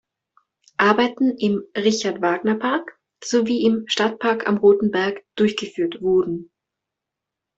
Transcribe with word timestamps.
Arbeiten 0.77 1.37
im 1.37 1.61
„Richard-Wagner-Park“ 1.77 2.99
sowie 3.23 3.61
im 3.63 3.83
„Stadtpark 3.85 4.47
am 4.47 4.57
Roten 4.57 4.89
Berg“ 4.89 5.23
durchgeführt 5.35 6.01
wurden. 6.01 6.49